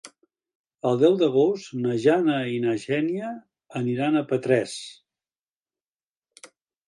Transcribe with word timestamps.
El 0.91 0.95
deu 1.01 1.17
d'agost 1.19 1.75
na 1.81 1.97
Jana 2.05 2.37
i 2.53 2.55
na 2.63 2.73
Xènia 2.85 3.29
aniran 3.81 4.17
a 4.17 4.25
Petrés. 4.31 4.73